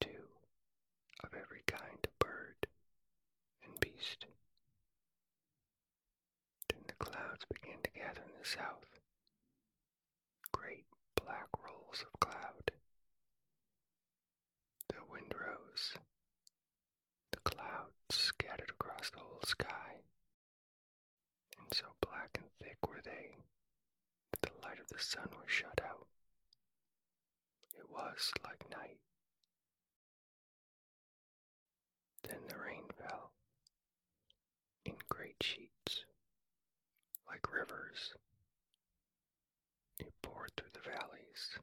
two 0.00 0.28
of 1.24 1.30
every 1.34 1.62
kind 1.66 1.98
of 2.04 2.18
bird 2.18 2.66
and 3.64 3.78
beast. 3.80 4.26
Then 6.68 6.80
the 6.86 7.04
clouds 7.38 7.60
began 7.60 7.78
to 7.82 7.90
gather 7.90 8.22
in 8.22 8.32
the 8.40 8.48
south, 8.48 8.98
great 10.52 10.84
black 11.14 11.48
rolls 11.64 12.02
of 12.02 12.20
cloud. 12.20 12.70
The 14.88 14.96
wind 15.10 15.32
rose. 15.34 15.94
The 17.32 17.38
clouds 17.40 17.92
scattered 18.10 18.70
across 18.70 19.10
the 19.10 19.18
whole 19.20 19.42
sky, 19.46 20.02
and 21.60 21.72
so 21.74 21.86
black 22.00 22.30
and 22.40 22.46
thick 22.60 22.78
were 22.88 23.00
they 23.04 23.36
that 24.32 24.42
the 24.42 24.66
light 24.66 24.80
of 24.80 24.88
the 24.88 25.02
sun 25.02 25.28
was 25.32 25.50
shut 25.50 25.80
out. 25.84 26.06
It 27.78 27.88
was 27.90 28.32
like 28.44 28.68
night. 28.70 28.98
Then 32.28 32.38
the 32.48 32.56
rain 32.58 32.84
fell 32.98 33.30
in 34.84 34.94
great 35.08 35.36
sheets, 35.42 36.04
rivers. 37.98 38.14
It 40.00 40.12
poured 40.22 40.50
through 40.56 40.70
the 40.72 40.90
valleys. 40.90 41.58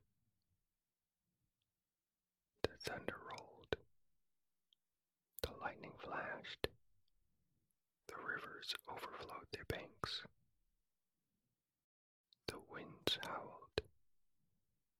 The 2.63 2.69
thunder 2.89 3.15
rolled. 3.29 3.75
The 5.43 5.49
lightning 5.61 5.93
flashed. 6.03 6.67
The 8.07 8.15
rivers 8.27 8.73
overflowed 8.89 9.47
their 9.53 9.65
banks. 9.67 10.21
The 12.47 12.59
winds 12.71 13.17
howled, 13.23 13.81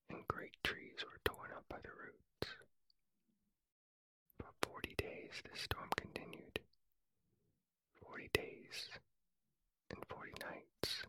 and 0.10 0.27
great 0.27 0.56
trees 0.63 1.04
were 1.04 1.20
torn 1.24 1.51
up 1.56 1.63
by 1.70 1.77
the 1.84 1.89
roots. 1.89 2.56
For 4.39 4.48
forty 4.62 4.96
days 4.98 5.32
the 5.44 5.58
storm 5.58 5.89
continued. 5.96 6.60
Forty 8.01 8.30
days 8.34 8.89
and 9.91 10.00
forty 10.10 10.34
nights. 10.41 11.04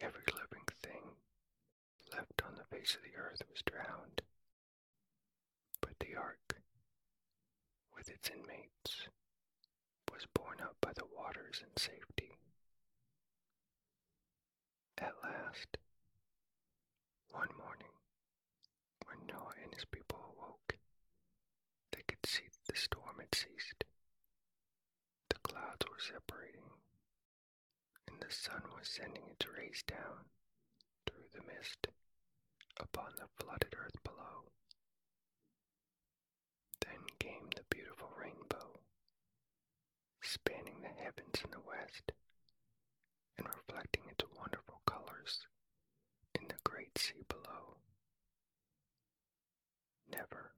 Every 0.00 0.24
living 0.34 0.66
thing 0.82 1.02
left 2.12 2.42
on 2.46 2.54
the 2.56 2.71
face 2.82 2.96
of 2.96 3.02
the 3.02 3.16
earth 3.16 3.42
was 3.48 3.62
drowned. 3.62 4.22
But 5.80 5.94
the 6.00 6.16
ark, 6.18 6.58
with 7.94 8.08
its 8.08 8.28
inmates, 8.28 9.06
was 10.12 10.26
borne 10.34 10.58
up 10.60 10.74
by 10.80 10.90
the 10.96 11.06
waters 11.16 11.62
in 11.62 11.70
safety. 11.76 12.38
At 14.98 15.14
last, 15.22 15.78
one 17.30 17.54
morning, 17.56 17.94
when 19.06 19.26
Noah 19.28 19.54
and 19.62 19.72
his 19.74 19.84
people 19.84 20.34
awoke, 20.34 20.74
they 21.92 22.02
could 22.08 22.26
see 22.26 22.50
that 22.50 22.74
the 22.74 22.80
storm 22.80 23.16
had 23.20 23.34
ceased. 23.34 23.84
The 25.30 25.38
clouds 25.44 25.86
were 25.88 26.02
separating, 26.02 26.66
and 28.08 28.18
the 28.18 28.34
sun 28.34 28.62
was 28.76 28.88
sending 28.88 29.28
its 29.30 29.46
rays 29.46 29.84
down 29.86 30.26
through 31.06 31.30
the 31.32 31.46
mist 31.46 31.86
upon 32.82 33.12
the 33.16 33.28
flooded 33.42 33.74
earth 33.78 34.02
below. 34.04 34.50
Then 36.80 37.00
came 37.18 37.48
the 37.54 37.62
beautiful 37.70 38.10
rainbow, 38.18 38.80
spanning 40.20 40.82
the 40.82 40.88
heavens 41.02 41.40
in 41.44 41.50
the 41.50 41.60
west 41.60 42.12
and 43.38 43.46
reflecting 43.46 44.02
its 44.10 44.24
wonderful 44.36 44.80
colors 44.86 45.46
in 46.34 46.48
the 46.48 46.58
great 46.64 46.98
sea 46.98 47.22
below. 47.28 47.76
Never 50.10 50.52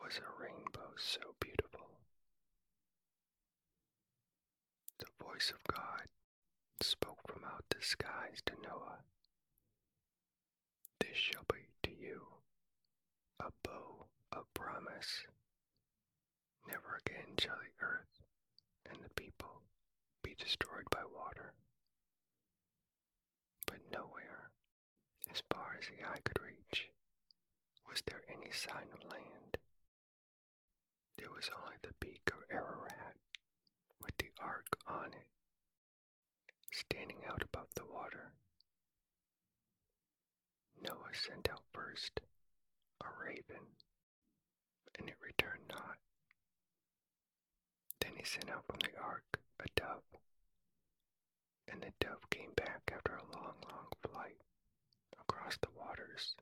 was 0.00 0.18
a 0.18 0.42
rainbow 0.42 0.94
so 0.96 1.34
beautiful. 1.40 1.98
The 4.98 5.06
voice 5.24 5.50
of 5.50 5.62
God 5.64 6.06
spoke 6.80 7.18
from 7.26 7.44
out 7.44 7.64
the 7.70 7.80
skies 7.80 8.40
to 8.46 8.54
Noah. 8.62 9.00
Shall 11.16 11.44
be 11.48 11.62
to 11.84 11.90
you 11.90 12.26
a 13.38 13.50
bow 13.62 14.06
of 14.32 14.52
promise. 14.52 15.24
Never 16.66 17.00
again 17.06 17.36
shall 17.38 17.56
the 17.56 17.84
earth 17.84 18.20
and 18.84 18.98
the 19.00 19.14
people 19.14 19.62
be 20.22 20.34
destroyed 20.34 20.90
by 20.90 21.04
water. 21.04 21.54
But 23.66 23.78
nowhere, 23.92 24.50
as 25.30 25.40
far 25.50 25.78
as 25.80 25.86
the 25.86 26.04
eye 26.04 26.18
could 26.24 26.42
reach, 26.42 26.90
was 27.88 28.02
there 28.06 28.22
any 28.28 28.50
sign 28.50 28.90
of 28.92 29.08
land. 29.10 29.56
There 31.16 31.30
was 31.30 31.48
only 31.62 31.76
the 31.82 31.94
peak 32.00 32.22
of 32.32 32.42
Ararat 32.50 33.16
with 34.02 34.16
the 34.18 34.30
ark 34.42 34.76
on 34.86 35.12
it, 35.14 35.28
standing 36.72 37.24
out 37.30 37.42
above 37.42 37.68
the 37.76 37.86
water. 37.86 38.33
Noah 40.84 41.14
sent 41.14 41.48
out 41.50 41.62
first 41.72 42.20
a 43.00 43.06
raven, 43.24 43.66
and 44.98 45.08
it 45.08 45.16
returned 45.20 45.66
not. 45.68 45.96
Then 48.00 48.12
he 48.16 48.24
sent 48.24 48.50
out 48.50 48.64
from 48.66 48.78
the 48.80 48.96
ark 49.00 49.40
a 49.60 49.66
dove, 49.76 50.04
and 51.68 51.82
the 51.82 51.92
dove 52.00 52.28
came 52.30 52.52
back 52.56 52.92
after 52.94 53.14
a 53.16 53.32
long, 53.36 53.54
long 53.70 53.88
flight 54.02 54.36
across 55.18 55.56
the 55.58 55.70
waters 55.78 56.34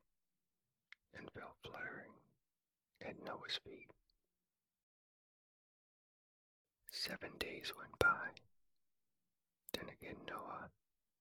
and 1.17 1.31
fell 1.33 1.55
fluttering 1.63 2.13
at 3.01 3.23
Noah's 3.25 3.59
feet. 3.65 3.91
Seven 6.91 7.31
days 7.39 7.73
went 7.79 7.99
by. 7.99 8.29
Then 9.73 9.89
again 9.89 10.17
Noah 10.29 10.71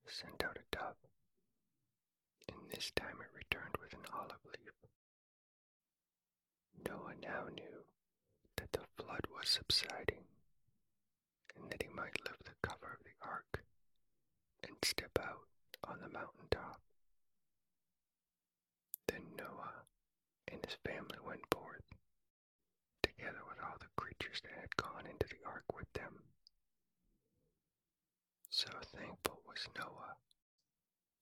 sent 0.07 0.43
out 0.43 0.57
a 0.57 0.75
dove, 0.75 0.95
this 2.73 2.91
time 2.95 3.19
it 3.19 3.27
returned 3.35 3.75
with 3.81 3.93
an 3.93 4.05
olive 4.13 4.43
leaf. 4.47 4.73
Noah 6.87 7.13
now 7.21 7.47
knew 7.53 7.83
that 8.57 8.71
the 8.71 8.87
flood 8.97 9.27
was 9.29 9.49
subsiding, 9.49 10.23
and 11.55 11.69
that 11.69 11.83
he 11.83 11.89
might 11.93 12.15
lift 12.25 12.45
the 12.45 12.55
cover 12.61 12.97
of 12.97 13.03
the 13.03 13.15
ark 13.27 13.63
and 14.63 14.75
step 14.83 15.11
out 15.19 15.47
on 15.83 15.97
the 16.01 16.09
mountain 16.09 16.47
top. 16.49 16.81
Then 19.07 19.23
Noah 19.37 19.83
and 20.47 20.63
his 20.65 20.77
family 20.85 21.19
went 21.25 21.41
forth, 21.51 21.83
together 23.03 23.43
with 23.47 23.59
all 23.63 23.77
the 23.79 23.91
creatures 24.01 24.41
that 24.43 24.59
had 24.59 24.75
gone 24.77 25.05
into 25.05 25.27
the 25.27 25.43
ark 25.45 25.65
with 25.75 25.91
them. 25.93 26.23
So 28.49 28.69
thankful 28.95 29.41
was 29.47 29.67
Noah 29.77 30.15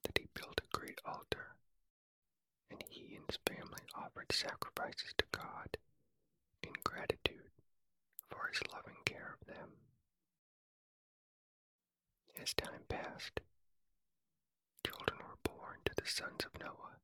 that 0.10 0.22
he 0.22 0.28
built 0.34 0.60
a 0.60 0.78
great 0.78 1.00
altar, 1.06 1.56
and 2.72 2.84
he 2.90 3.16
and 3.16 3.26
his 3.30 3.38
family 3.46 3.84
offered 3.94 4.32
sacrifices 4.32 5.14
to 5.18 5.26
God 5.32 5.78
in 6.64 6.72
gratitude 6.84 7.52
for 8.30 8.48
his 8.52 8.62
loving 8.74 8.98
care 9.06 9.36
of 9.40 9.46
them. 9.48 9.70
As 12.42 12.54
time 12.56 12.82
passed, 12.90 13.40
children 14.86 15.20
were 15.20 15.38
born 15.44 15.78
to 15.86 15.94
the 15.96 16.10
sons 16.10 16.42
of 16.46 16.60
Noah, 16.60 16.98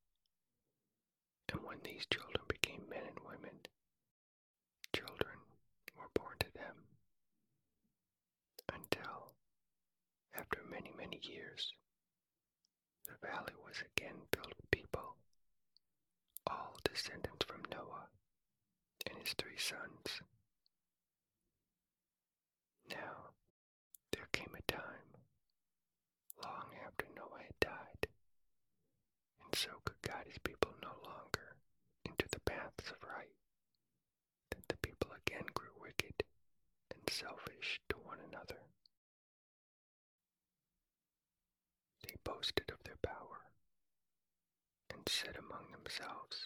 and 1.52 1.62
when 1.64 1.78
these 1.84 2.08
children 2.10 2.44
became 2.48 2.90
men 2.90 3.04
and 3.06 3.20
women, 3.26 3.60
children 4.96 5.38
were 5.96 6.10
born 6.16 6.36
to 6.40 6.48
them, 6.56 6.76
until, 8.74 9.34
after 10.34 10.60
many, 10.70 10.92
many 10.98 11.20
years, 11.22 11.74
the 13.06 13.28
valley 13.28 13.54
was 13.66 13.82
again 13.96 14.16
filled 14.32 14.54
with 14.58 14.72
people, 14.72 15.16
all 16.48 16.76
descendants 16.84 17.46
from 17.46 17.62
Noah 17.72 18.08
and 19.08 19.18
his 19.20 19.34
three 19.38 19.58
sons. 19.58 20.22
Now, 22.90 23.32
there 24.12 24.28
came 24.32 24.54
a 24.56 24.72
time, 24.72 25.10
long 26.44 26.70
after 26.86 27.06
Noah 27.16 27.42
had 27.42 27.60
died, 27.60 28.08
and 29.44 29.56
so 29.56 29.70
could 29.86 30.02
guide 30.02 30.28
his 30.28 30.38
people 30.40 30.74
no 30.82 30.94
longer 31.04 31.56
into 32.06 32.28
the 32.32 32.40
paths 32.42 32.90
of 32.92 32.98
right, 33.04 33.34
that 34.52 34.68
the 34.68 34.78
people 34.78 35.12
again 35.26 35.46
grew 35.54 35.74
wicked 35.82 36.24
and 36.92 37.10
selfish 37.10 37.80
to 37.90 37.98
one 37.98 38.20
another. 38.32 38.60
They 42.04 42.16
boasted 42.24 42.72
said 45.10 45.38
among 45.38 45.72
themselves, 45.72 46.46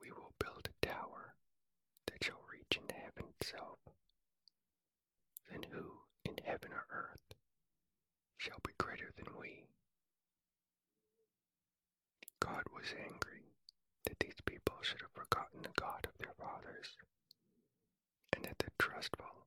We 0.00 0.10
will 0.10 0.32
build 0.38 0.68
a 0.68 0.86
tower 0.86 1.34
that 2.06 2.22
shall 2.24 2.42
reach 2.52 2.76
into 2.80 2.94
heaven 2.94 3.24
itself. 3.40 3.78
Then 5.50 5.64
who 5.70 6.00
in 6.24 6.38
heaven 6.44 6.72
or 6.72 6.86
earth 6.90 7.34
shall 8.38 8.60
be 8.66 8.72
greater 8.78 9.10
than 9.16 9.36
we? 9.38 9.66
God 12.40 12.64
was 12.74 12.94
angry 12.98 13.52
that 14.04 14.18
these 14.20 14.40
people 14.46 14.76
should 14.82 15.00
have 15.00 15.12
forgotten 15.12 15.62
the 15.62 15.68
God 15.76 16.06
of 16.06 16.16
their 16.18 16.34
fathers, 16.38 16.96
and 18.32 18.44
that 18.44 18.58
the 18.58 18.70
trustful, 18.78 19.46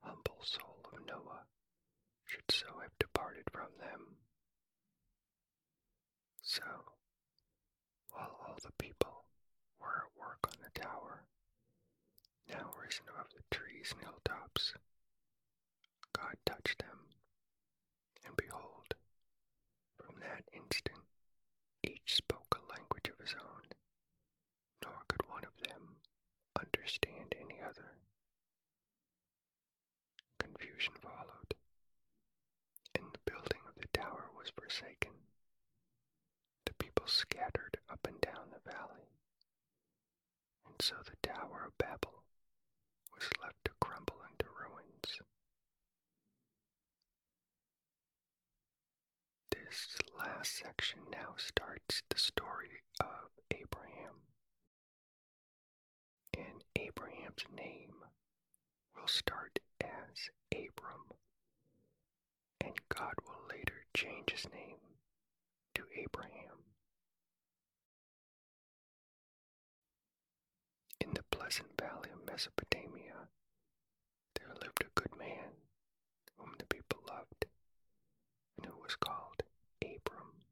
humble 0.00 0.42
soul 0.42 0.80
of 0.92 1.06
Noah 1.06 1.46
should 2.26 2.50
so 2.50 2.66
have 2.82 2.98
departed 2.98 3.44
from 3.52 3.68
them. 3.78 4.16
So, 6.42 6.62
all 8.54 8.60
the 8.62 8.84
people 8.84 9.24
were 9.80 10.06
at 10.06 10.16
work 10.16 10.38
on 10.46 10.54
the 10.62 10.80
tower, 10.80 11.24
now 12.48 12.70
risen 12.80 13.02
above 13.10 13.26
the 13.34 13.42
trees 13.50 13.90
and 13.90 14.00
hilltops, 14.02 14.74
God 16.12 16.36
touched 16.46 16.78
them, 16.78 17.00
and 18.24 18.36
behold, 18.36 18.94
from 19.98 20.20
that 20.20 20.44
instant 20.54 21.02
each 21.82 22.14
spoke 22.14 22.54
a 22.54 22.70
language 22.70 23.10
of 23.10 23.18
his 23.18 23.34
own, 23.34 23.66
nor 24.84 25.02
could 25.08 25.28
one 25.28 25.42
of 25.42 25.58
them 25.66 25.96
understand 26.54 27.34
any 27.34 27.58
other. 27.60 27.98
Confusion 30.38 30.94
followed, 31.02 31.54
and 32.94 33.06
the 33.12 33.30
building 33.32 33.62
of 33.66 33.74
the 33.82 33.88
tower 33.92 34.30
was 34.38 34.50
forsaken. 34.54 35.23
Scattered 37.06 37.78
up 37.90 38.00
and 38.08 38.20
down 38.20 38.48
the 38.50 38.70
valley, 38.70 39.08
and 40.66 40.74
so 40.80 40.94
the 41.04 41.16
Tower 41.22 41.64
of 41.66 41.78
Babel 41.78 42.24
was 43.14 43.28
left 43.42 43.62
to 43.66 43.72
crumble 43.80 44.20
into 44.30 44.46
ruins. 44.58 45.20
This 49.50 49.96
last 50.18 50.56
section 50.56 51.00
now 51.12 51.34
starts 51.36 52.02
the 52.08 52.18
story 52.18 52.82
of 53.00 53.30
Abraham. 53.50 54.24
And 56.36 56.64
Abraham's 56.76 57.44
name 57.54 57.94
will 58.96 59.08
start 59.08 59.58
as 59.80 60.30
Abram, 60.52 61.12
and 62.60 62.74
God 62.88 63.14
will 63.26 63.46
later 63.50 63.84
change 63.94 64.30
his 64.32 64.46
name 64.50 64.78
to 65.74 65.82
Abraham. 65.96 66.63
Pleasant 71.34 71.68
valley 71.80 72.10
of 72.14 72.24
Mesopotamia, 72.30 73.26
there 74.38 74.54
lived 74.62 74.84
a 74.86 75.00
good 75.00 75.10
man 75.18 75.50
whom 76.36 76.54
the 76.58 76.66
people 76.66 77.00
loved, 77.08 77.46
and 78.56 78.66
who 78.66 78.78
was 78.80 78.94
called 78.96 79.42
Abram. 79.82 80.46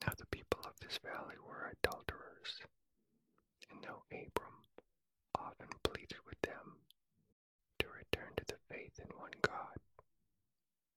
Now 0.00 0.12
the 0.16 0.26
people 0.26 0.60
of 0.64 0.72
this 0.80 0.98
valley 1.04 1.36
were 1.46 1.72
adulterers, 1.76 2.60
and 3.70 3.84
though 3.84 4.04
Abram 4.10 4.64
often 5.38 5.68
pleaded 5.82 6.18
with 6.26 6.40
them 6.42 6.80
to 7.80 7.86
return 7.88 8.32
to 8.36 8.44
the 8.46 8.60
faith 8.70 8.98
in 8.98 9.08
one 9.18 9.36
God, 9.42 9.76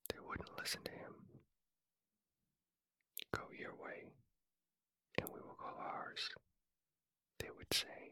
they 0.10 0.20
wouldn't 0.24 0.58
listen 0.58 0.82
to 0.86 0.92
him. 0.92 1.14
Go 3.36 3.44
your 3.58 3.76
way, 3.76 4.08
and 5.20 5.28
we 5.34 5.40
will 5.42 5.58
go 5.60 5.72
ours, 5.80 6.30
they 7.40 7.50
would 7.56 7.74
say. 7.74 8.12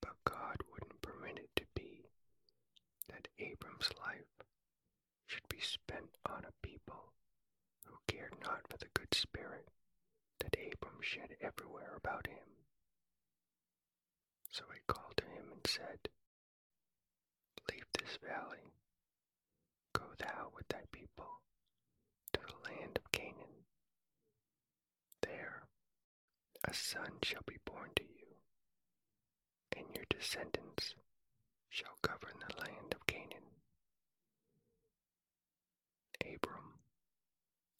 But 0.00 0.11
God 0.24 0.56
wouldn't 0.70 1.02
permit 1.02 1.38
it 1.38 1.50
to 1.56 1.64
be 1.74 2.06
that 3.08 3.28
Abram's 3.38 3.90
life 4.00 4.30
should 5.26 5.48
be 5.48 5.60
spent 5.60 6.16
on 6.28 6.44
a 6.44 6.66
people 6.66 7.12
who 7.86 7.96
cared 8.06 8.34
not 8.42 8.62
for 8.68 8.76
the 8.78 8.88
good 8.94 9.14
spirit 9.14 9.68
that 10.40 10.56
Abram 10.56 11.00
shed 11.00 11.36
everywhere 11.40 11.94
about 11.96 12.26
him. 12.26 12.48
So 14.50 14.64
he 14.72 14.80
called 14.86 15.16
to 15.16 15.24
him 15.24 15.50
and 15.52 15.66
said, 15.66 16.08
Leave 17.70 17.86
this 17.98 18.18
valley, 18.22 18.72
go 19.92 20.04
thou 20.18 20.50
with 20.54 20.68
thy 20.68 20.82
people 20.92 21.40
to 22.32 22.40
the 22.40 22.70
land 22.70 22.96
of 22.98 23.10
Canaan. 23.12 23.64
There 25.22 25.62
a 26.64 26.74
son 26.74 27.18
shall 27.22 27.42
be 27.46 27.56
born 27.64 27.90
to 27.96 28.02
you, 28.04 28.11
and 29.76 29.86
your 29.94 30.04
descendants 30.08 30.94
shall 31.68 31.96
govern 32.02 32.38
the 32.40 32.56
land 32.60 32.92
of 32.94 33.06
Canaan. 33.06 33.46
Abram, 36.20 36.78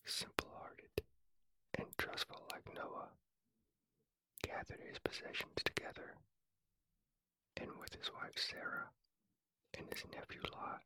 simple 0.07 0.49
hearted 0.59 1.03
and 1.79 1.87
trustful 1.99 2.43
like 2.51 2.75
Noah, 2.75 3.11
gathered 4.43 4.81
his 4.87 4.99
possessions 4.99 5.61
together, 5.65 6.17
and 7.57 7.71
with 7.79 7.95
his 7.95 8.11
wife 8.13 8.37
Sarah 8.37 8.91
and 9.79 9.87
his 9.93 10.05
nephew 10.13 10.41
Lot, 10.53 10.83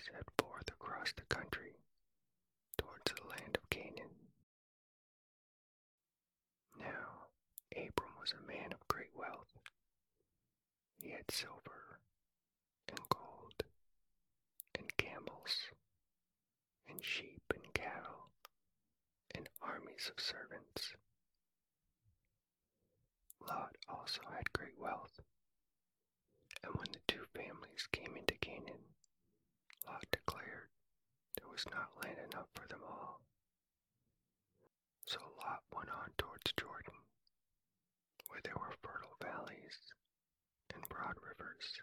set 0.00 0.24
forth 0.38 0.68
across 0.68 1.12
the 1.12 1.22
country 1.34 1.74
towards 2.76 3.12
the 3.12 3.26
land 3.28 3.56
of 3.56 3.68
Canaan. 3.70 4.14
Now, 6.78 7.28
Abram 7.72 8.14
was 8.20 8.32
a 8.32 8.46
man 8.46 8.72
of 8.72 8.86
great 8.88 9.10
wealth. 9.14 9.52
He 11.28 11.34
silver 11.34 12.00
and 12.88 12.98
gold 13.10 13.62
and 14.74 14.96
camels 14.96 15.68
and 16.88 17.04
sheep 17.04 17.42
and 17.54 17.74
cattle 17.74 18.30
and 19.34 19.48
armies 19.60 20.10
of 20.10 20.22
servants. 20.22 20.94
Lot 23.46 23.76
also 23.88 24.22
had 24.34 24.52
great 24.52 24.78
wealth. 24.78 25.20
And 26.62 26.74
when 26.74 26.88
the 26.92 27.00
two 27.06 27.24
families 27.34 27.86
came 27.92 28.16
into 28.16 28.34
Canaan, 28.36 28.94
Lot 29.86 30.04
declared 30.10 30.70
there 31.36 31.48
was 31.50 31.66
not 31.70 32.04
land 32.04 32.18
enough 32.32 32.48
for 32.54 32.66
them 32.68 32.80
all. 32.84 33.20
So 35.06 35.18
Lot 35.38 35.62
went 35.74 35.90
on 35.90 36.10
towards 36.16 36.52
Jordan, 36.58 36.94
where 38.28 38.40
there 38.42 38.56
were 38.56 38.74
fertile 38.82 39.16
valleys 39.20 39.92
and 40.74 40.88
broad 40.88 41.16
rivers. 41.22 41.80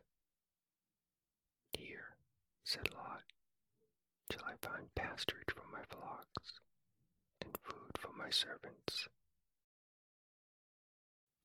Here, 1.77 2.17
said 2.63 2.93
Lot, 2.93 3.23
shall 4.31 4.43
I 4.45 4.55
find 4.61 4.93
pasturage 4.95 5.53
for 5.55 5.67
my 5.71 5.83
flocks 5.89 6.59
and 7.41 7.57
food 7.63 7.97
for 7.97 8.11
my 8.17 8.29
servants. 8.29 9.07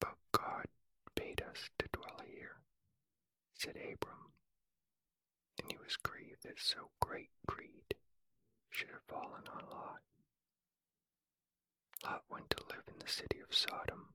But 0.00 0.16
God 0.32 0.66
bade 1.14 1.42
us 1.42 1.70
to 1.78 1.88
dwell 1.92 2.20
here, 2.26 2.56
said 3.54 3.76
Abram, 3.76 4.32
and 5.58 5.70
he 5.70 5.78
was 5.78 5.96
grieved 5.96 6.42
that 6.44 6.58
so 6.58 6.90
great 7.00 7.30
greed 7.46 7.94
should 8.70 8.90
have 8.90 9.02
fallen 9.08 9.46
on 9.52 9.64
Lot. 9.70 10.00
Lot 12.04 12.22
went 12.30 12.50
to 12.50 12.64
live 12.70 12.84
in 12.88 12.98
the 12.98 13.08
city 13.10 13.40
of 13.40 13.54
Sodom, 13.54 14.14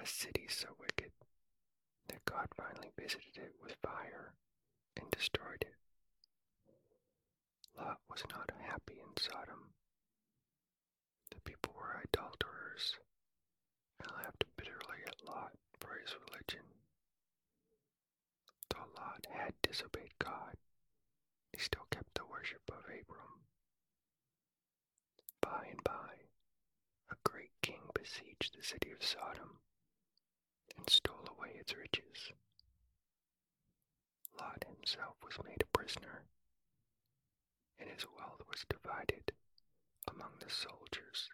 a 0.00 0.06
city 0.06 0.46
so 0.48 0.68
wicked 0.78 1.12
that 2.08 2.24
God 2.24 2.48
finally 2.56 2.90
visited 2.98 3.36
it 3.36 3.54
with 3.62 3.76
fire 3.82 4.34
and 4.96 5.10
destroyed 5.10 5.62
it. 5.62 5.74
Lot 7.76 7.98
was 8.10 8.22
not 8.30 8.50
happy 8.60 9.00
in 9.00 9.16
Sodom. 9.16 9.72
The 11.30 11.40
people 11.40 11.72
were 11.74 12.02
adulterers 12.04 12.96
and 14.00 14.10
laughed 14.16 14.44
bitterly 14.56 15.02
at 15.06 15.24
Lot 15.26 15.52
for 15.80 15.94
his 15.98 16.14
religion. 16.28 16.66
Though 18.68 18.88
Lot 18.96 19.26
had 19.30 19.54
disobeyed 19.62 20.18
God, 20.18 20.56
he 21.52 21.58
still 21.60 21.86
kept 21.90 22.14
the 22.14 22.26
worship 22.26 22.62
of 22.68 22.84
Abram. 22.84 23.46
By 25.40 25.66
and 25.70 25.82
by, 25.84 26.28
a 27.10 27.16
great 27.24 27.52
king 27.62 27.80
besieged 27.94 28.56
the 28.56 28.62
city 28.62 28.90
of 28.92 29.04
Sodom 29.04 29.51
its 31.62 31.76
riches. 31.76 32.32
Lot 34.36 34.64
himself 34.66 35.14
was 35.22 35.38
made 35.44 35.62
a 35.62 35.78
prisoner, 35.78 36.24
and 37.78 37.88
his 37.88 38.04
wealth 38.18 38.42
was 38.50 38.66
divided 38.68 39.30
among 40.10 40.32
the 40.40 40.50
soldiers 40.50 41.30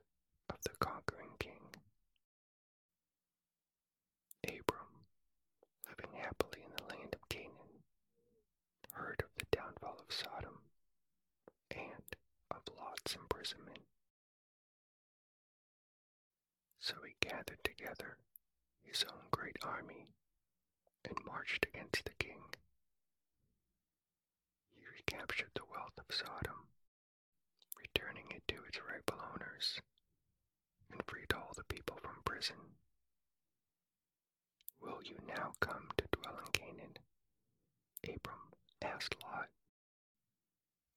of 0.50 0.56
the 0.64 0.76
conquering 0.80 1.32
king. 1.38 1.64
Abram, 4.44 5.08
living 5.88 6.20
happily 6.20 6.60
in 6.62 6.72
the 6.76 6.94
land 6.94 7.14
of 7.14 7.26
Canaan, 7.30 7.80
heard 8.92 9.22
of 9.24 9.30
the 9.38 9.46
downfall 9.56 9.96
of 9.98 10.14
Sodom 10.14 10.60
and 11.70 12.04
of 12.50 12.60
Lot's 12.76 13.14
imprisonment. 13.16 13.80
So 16.78 16.96
he 17.06 17.14
gathered 17.26 17.64
together 17.64 18.18
his 18.82 19.04
own 19.04 19.28
great 19.30 19.56
army 19.62 20.06
and 21.08 21.24
marched 21.26 21.66
against 21.66 22.04
the 22.04 22.12
king. 22.18 22.42
He 24.74 24.82
recaptured 24.86 25.50
the 25.54 25.64
wealth 25.70 25.96
of 25.98 26.14
Sodom, 26.14 26.68
returning 27.76 28.30
it 28.30 28.42
to 28.48 28.62
its 28.68 28.78
rightful 28.88 29.18
owners, 29.34 29.80
and 30.92 31.02
freed 31.06 31.32
all 31.34 31.52
the 31.56 31.64
people 31.64 31.96
from 32.02 32.22
prison. 32.24 32.56
Will 34.80 35.00
you 35.04 35.16
now 35.26 35.52
come 35.60 35.88
to 35.96 36.04
dwell 36.12 36.38
in 36.38 36.52
Canaan? 36.52 36.96
Abram 38.04 38.52
asked 38.82 39.16
Lot. 39.22 39.48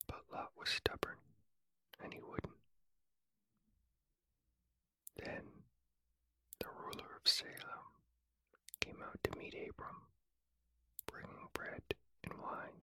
But 0.08 0.24
Lot 0.32 0.52
was 0.58 0.70
stubborn, 0.70 1.18
and 2.04 2.14
he 2.14 2.20
wouldn't. 2.22 2.54
Then 5.18 5.44
the 6.60 6.68
ruler 6.70 7.10
of 7.16 7.30
Salem 7.32 7.61
to 9.32 9.40
meet 9.40 9.54
Abram, 9.54 10.08
bringing 11.08 11.48
bread 11.54 11.84
and 12.24 12.34
wine. 12.42 12.82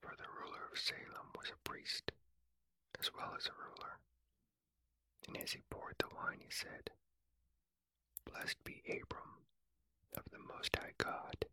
For 0.00 0.14
the 0.16 0.28
ruler 0.40 0.68
of 0.72 0.78
Salem 0.78 1.30
was 1.36 1.50
a 1.50 1.68
priest 1.68 2.12
as 3.00 3.10
well 3.14 3.34
as 3.36 3.46
a 3.46 3.52
ruler. 3.52 3.98
And 5.26 5.36
as 5.36 5.52
he 5.52 5.60
poured 5.70 5.96
the 5.98 6.08
wine, 6.14 6.40
he 6.40 6.50
said, 6.50 6.90
Blessed 8.24 8.62
be 8.64 8.82
Abram 8.88 9.44
of 10.16 10.24
the 10.30 10.38
Most 10.38 10.74
High 10.76 10.94
God, 10.98 11.44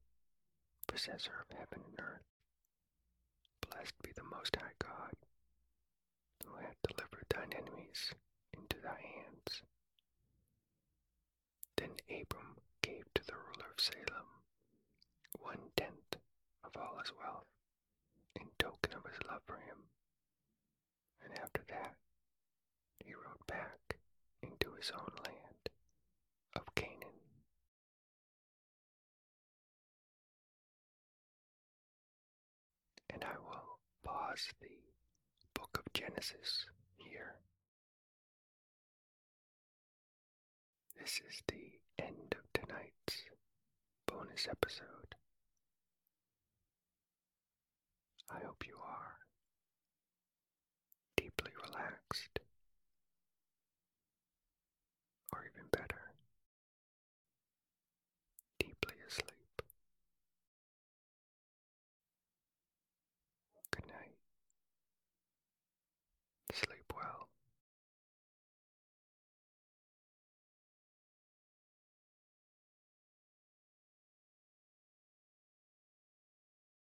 possessor 0.87 1.45
of 1.45 1.57
heaven 1.57 1.83
and 1.89 1.99
earth. 1.99 2.25
Blessed 3.69 3.95
be 4.03 4.11
the 4.15 4.23
Most 4.23 4.55
High 4.55 4.75
God, 4.79 5.13
who 6.45 6.55
hath 6.55 6.77
delivered 6.87 7.25
thine 7.29 7.53
enemies 7.53 8.11
into 8.53 8.77
thy 8.81 8.99
hands. 9.01 9.61
Then 11.85 12.19
Abram 12.19 12.55
gave 12.81 13.05
to 13.13 13.23
the 13.27 13.33
ruler 13.35 13.69
of 13.69 13.79
Salem 13.79 14.25
one 15.39 15.69
tenth 15.77 16.17
of 16.63 16.75
all 16.75 16.97
his 16.97 17.11
wealth 17.15 17.45
in 18.35 18.47
token 18.57 18.93
of 18.93 19.05
his 19.05 19.19
love 19.29 19.41
for 19.45 19.57
him. 19.57 19.77
And 21.23 21.37
after 21.37 21.61
that, 21.69 21.93
he 23.03 23.13
rode 23.13 23.45
back 23.45 23.97
into 24.41 24.73
his 24.73 24.91
own 24.97 25.11
land 25.25 25.69
of 26.55 26.73
Canaan. 26.73 27.21
And 33.11 33.23
I 33.23 33.37
will 33.37 33.77
pause 34.03 34.47
the 34.59 34.79
book 35.53 35.77
of 35.77 35.93
Genesis 35.93 36.65
here. 36.97 37.35
This 40.99 41.21
is 41.29 41.43
the 41.47 41.74
end 42.05 42.35
of 42.37 42.45
tonight's 42.53 43.23
bonus 44.07 44.47
episode. 44.49 45.15
I 48.29 48.39
hope 48.45 48.63
you 48.67 48.75